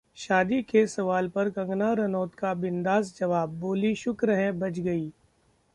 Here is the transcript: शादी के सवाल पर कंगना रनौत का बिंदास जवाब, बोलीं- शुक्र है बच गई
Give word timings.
शादी 0.15 0.61
के 0.61 0.85
सवाल 0.87 1.27
पर 1.29 1.49
कंगना 1.49 1.91
रनौत 1.93 2.35
का 2.35 2.53
बिंदास 2.53 3.15
जवाब, 3.19 3.49
बोलीं- 3.59 3.95
शुक्र 3.95 4.31
है 4.31 4.51
बच 4.51 4.79
गई 4.79 5.11